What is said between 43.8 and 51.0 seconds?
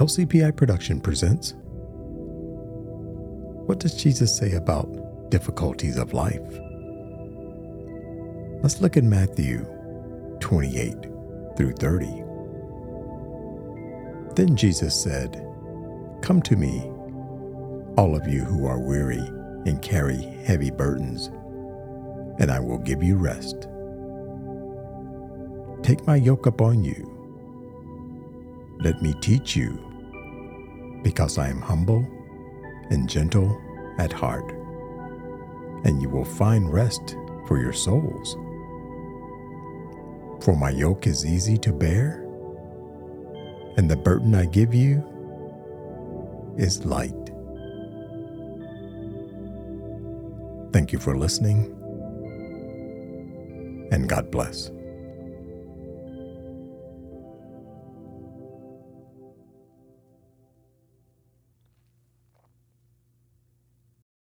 the burden I give you is light. Thank you